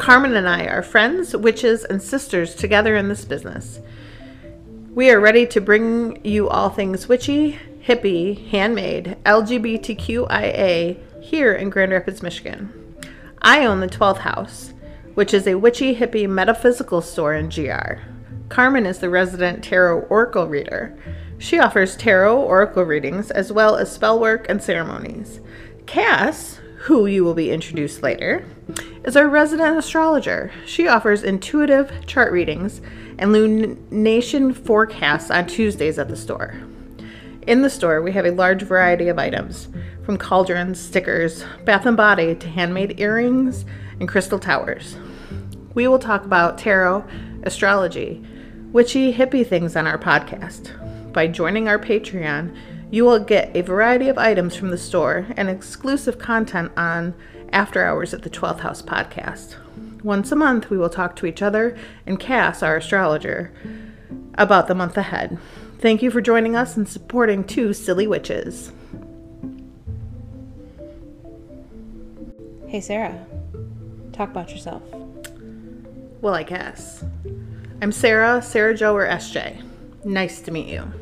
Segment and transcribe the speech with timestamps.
[0.00, 3.80] Carmen and I are friends, witches, and sisters together in this business.
[4.94, 11.92] We are ready to bring you all things witchy, hippie, handmade, LGBTQIA here in Grand
[11.92, 12.96] Rapids, Michigan.
[13.42, 14.72] I own the 12th House,
[15.12, 18.00] which is a witchy, hippie, metaphysical store in GR.
[18.48, 20.98] Carmen is the resident tarot oracle reader.
[21.36, 25.40] She offers tarot oracle readings as well as spell work and ceremonies.
[25.84, 28.42] Cass, who you will be introduced later,
[29.04, 30.50] is our resident astrologer.
[30.64, 32.80] She offers intuitive chart readings
[33.18, 36.54] and lunation forecasts on Tuesdays at the store.
[37.46, 39.68] In the store, we have a large variety of items,
[40.04, 43.66] from cauldrons, stickers, bath and body, to handmade earrings
[43.98, 44.96] and crystal towers.
[45.74, 47.04] We will talk about tarot,
[47.42, 48.24] astrology,
[48.72, 51.12] witchy, hippie things on our podcast.
[51.12, 52.56] By joining our Patreon,
[52.90, 57.14] you will get a variety of items from the store and exclusive content on
[57.52, 59.54] After Hours at the 12th House podcast.
[60.02, 63.52] Once a month, we will talk to each other and Cass, our astrologer,
[64.34, 65.38] about the month ahead.
[65.78, 68.72] Thank you for joining us and supporting Two Silly Witches.
[72.66, 73.26] Hey, Sarah.
[74.12, 74.82] Talk about yourself.
[76.20, 77.04] Well, I guess.
[77.80, 79.62] I'm Sarah, Sarah Joe, or SJ.
[80.04, 80.92] Nice to meet you.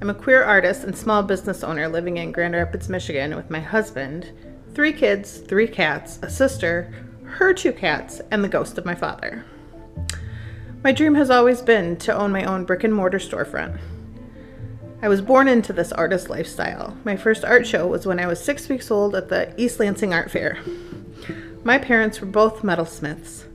[0.00, 3.58] I'm a queer artist and small business owner living in Grand Rapids, Michigan with my
[3.58, 4.30] husband,
[4.72, 9.44] three kids, three cats, a sister, her two cats, and the ghost of my father.
[10.84, 13.80] My dream has always been to own my own brick and mortar storefront.
[15.02, 16.96] I was born into this artist lifestyle.
[17.02, 20.14] My first art show was when I was six weeks old at the East Lansing
[20.14, 20.58] Art Fair.
[21.64, 23.46] My parents were both metalsmiths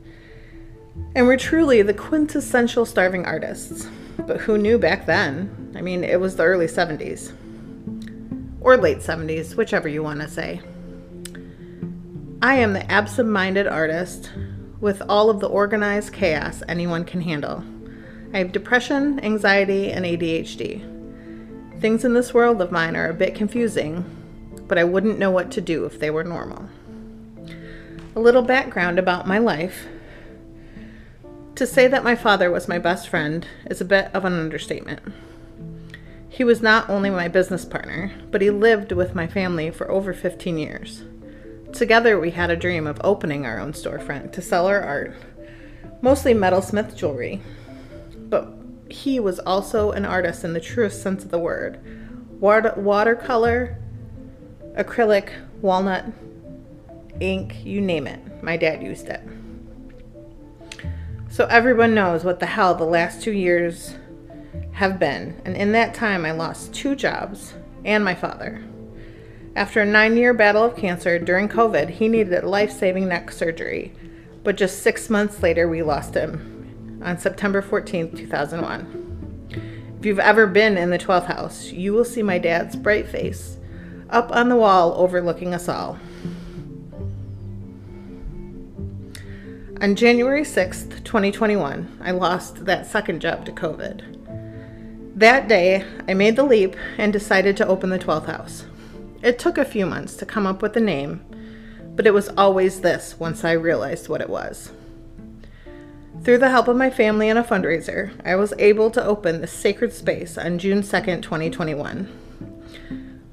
[1.16, 3.88] and were truly the quintessential starving artists.
[4.18, 5.74] But who knew back then?
[5.76, 7.34] I mean, it was the early 70s.
[8.62, 10.62] Or late 70s, whichever you want to say.
[12.42, 14.32] I am the absent minded artist
[14.80, 17.64] with all of the organized chaos anyone can handle.
[18.34, 21.80] I have depression, anxiety, and ADHD.
[21.80, 24.04] Things in this world of mine are a bit confusing,
[24.68, 26.68] but I wouldn't know what to do if they were normal.
[28.16, 29.88] A little background about my life.
[31.56, 35.02] To say that my father was my best friend is a bit of an understatement.
[36.28, 40.14] He was not only my business partner, but he lived with my family for over
[40.14, 41.04] 15 years.
[41.72, 45.16] Together, we had a dream of opening our own storefront to sell our art,
[46.02, 47.40] mostly metalsmith jewelry.
[48.18, 48.52] But
[48.90, 51.80] he was also an artist in the truest sense of the word
[52.40, 53.78] watercolor,
[54.76, 55.30] acrylic,
[55.62, 56.06] walnut,
[57.20, 58.44] ink, you name it.
[58.44, 59.22] My dad used it.
[61.34, 63.96] So everyone knows what the hell the last two years
[64.74, 65.42] have been.
[65.46, 68.64] And in that time, I lost two jobs and my father.
[69.56, 73.94] After a nine year battle of cancer during COVID, he needed life saving neck surgery.
[74.44, 79.96] But just six months later, we lost him on September 14th, 2001.
[79.98, 83.58] If you've ever been in the 12th house, you will see my dad's bright face
[84.12, 85.98] up on the wall overlooking us all.
[89.84, 95.18] On January 6th, 2021, I lost that second job to COVID.
[95.18, 98.66] That day, I made the leap and decided to open the 12th house.
[99.22, 101.26] It took a few months to come up with a name,
[101.98, 104.72] but it was always this once I realized what it was.
[106.24, 109.48] Through the help of my family and a fundraiser, I was able to open the
[109.48, 112.08] sacred space on June 2nd, 2021.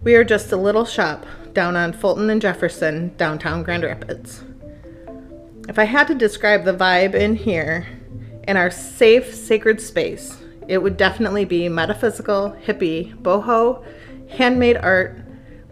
[0.03, 4.43] We are just a little shop down on Fulton and Jefferson, downtown Grand Rapids.
[5.71, 7.87] If I had to describe the vibe in here,
[8.49, 10.37] in our safe, sacred space,
[10.67, 13.85] it would definitely be metaphysical, hippie, boho,
[14.31, 15.17] handmade art,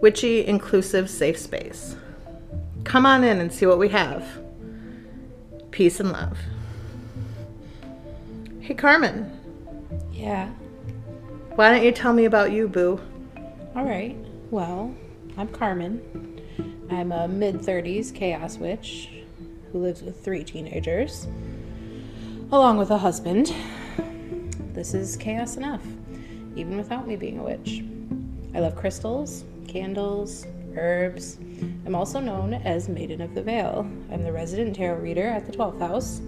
[0.00, 1.96] witchy, inclusive, safe space.
[2.84, 4.24] Come on in and see what we have.
[5.72, 6.38] Peace and love.
[8.60, 9.28] Hey, Carmen,
[10.12, 10.48] Yeah.
[11.56, 13.00] why don't you tell me about you, Boo?
[13.74, 14.14] All right.
[14.52, 14.94] Well,
[15.36, 16.40] I'm Carmen.
[16.88, 19.10] I'm a mid 30s chaos witch
[19.72, 21.26] who lives with three teenagers,
[22.52, 23.54] along with a husband.
[24.72, 25.82] This is chaos enough,
[26.54, 27.82] even without me being a witch.
[28.54, 31.38] I love crystals, candles, herbs.
[31.84, 33.90] I'm also known as Maiden of the Veil.
[34.10, 36.20] I'm the resident tarot reader at the 12th house.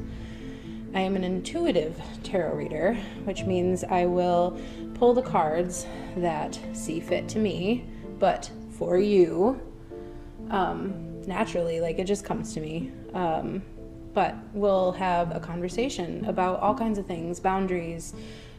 [0.94, 2.94] I am an intuitive tarot reader,
[3.24, 4.60] which means I will
[4.94, 5.86] pull the cards
[6.16, 7.84] that see fit to me,
[8.18, 9.60] but for you,
[10.50, 12.90] um, naturally, like it just comes to me.
[13.14, 13.62] Um,
[14.12, 18.14] but we'll have a conversation about all kinds of things boundaries,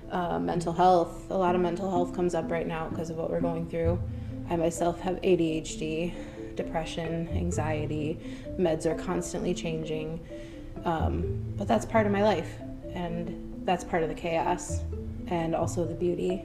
[0.09, 1.29] uh, mental health.
[1.29, 4.01] A lot of mental health comes up right now because of what we're going through.
[4.49, 6.13] I myself have ADHD,
[6.55, 8.19] depression, anxiety,
[8.57, 10.19] meds are constantly changing.
[10.85, 12.55] Um, but that's part of my life,
[12.93, 14.81] and that's part of the chaos,
[15.27, 16.43] and also the beauty.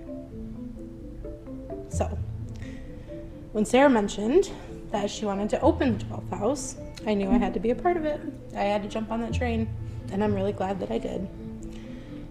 [1.88, 2.18] So,
[3.52, 4.50] when Sarah mentioned
[4.90, 7.74] that she wanted to open the 12th house, I knew I had to be a
[7.74, 8.20] part of it.
[8.54, 9.68] I had to jump on that train,
[10.12, 11.28] and I'm really glad that I did.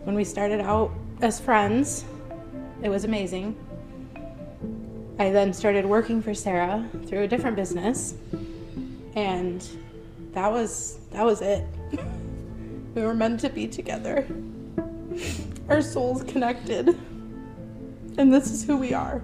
[0.03, 0.91] When we started out
[1.21, 2.05] as friends,
[2.81, 3.55] it was amazing.
[5.17, 8.15] I then started working for Sarah through a different business,
[9.15, 9.65] and
[10.33, 11.65] that was that was it.
[12.95, 14.27] we were meant to be together.
[15.69, 16.89] Our souls connected.
[18.17, 19.21] And this is who we are.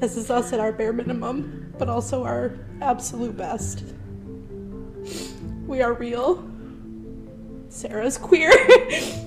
[0.00, 3.84] This is us at our bare minimum, but also our absolute best.
[5.66, 6.42] We are real.
[7.68, 8.50] Sarah's queer.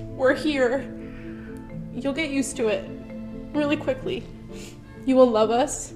[0.08, 0.80] We're here.
[1.94, 2.90] You'll get used to it
[3.52, 4.24] really quickly.
[5.06, 5.94] You will love us.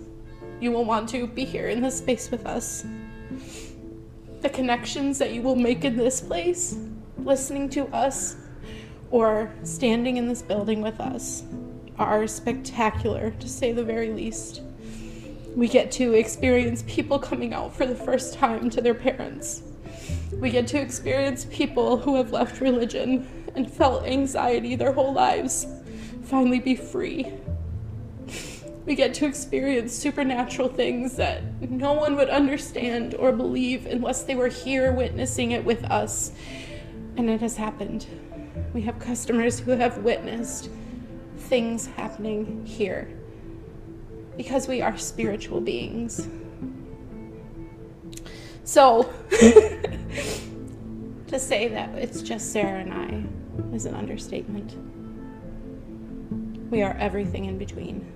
[0.60, 2.86] You will want to be here in this space with us.
[4.42, 6.78] The connections that you will make in this place,
[7.16, 8.36] listening to us,
[9.10, 11.42] or standing in this building with us,
[11.98, 14.62] are spectacular, to say the very least.
[15.58, 19.64] We get to experience people coming out for the first time to their parents.
[20.34, 23.26] We get to experience people who have left religion
[23.56, 25.66] and felt anxiety their whole lives
[26.22, 27.32] finally be free.
[28.86, 34.36] We get to experience supernatural things that no one would understand or believe unless they
[34.36, 36.30] were here witnessing it with us.
[37.16, 38.06] And it has happened.
[38.74, 40.70] We have customers who have witnessed
[41.36, 43.17] things happening here
[44.38, 46.28] because we are spiritual beings.
[48.62, 49.12] So,
[51.26, 53.24] to say that it's just Sarah and I
[53.74, 54.76] is an understatement.
[56.70, 58.06] We are everything in between.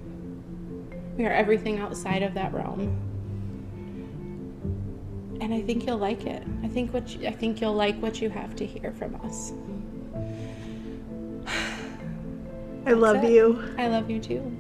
[1.19, 2.97] We are everything outside of that realm.
[5.41, 6.45] And I think you'll like it.
[6.63, 9.53] I think what you, I think you'll like what you have to hear from us.
[12.87, 13.33] I love it.
[13.33, 13.75] you.
[13.77, 14.57] I love you too.